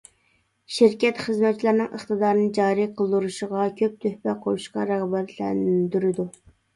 شىركەت 0.75 1.19
خىزمەتچىلەرنىڭ 1.25 1.91
ئىقتىدارىنى 1.97 2.47
جارى 2.57 2.85
قىلدۇرۇشىغا، 3.01 3.65
كۆپ 3.81 3.99
تۆھپە 4.07 4.35
قوشۇشقا 4.47 4.87
رىغبەتلەندۈرىدۇ. 4.93 6.27